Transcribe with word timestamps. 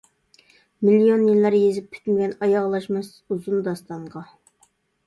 مىليون 0.87 1.25
يىللار 1.27 1.57
يېزىپ 1.59 1.91
پۈتمىگەن، 1.93 2.35
ئاياغلاشماس 2.47 3.13
ئۇزۇن 3.29 3.65
داستانغا. 3.71 4.27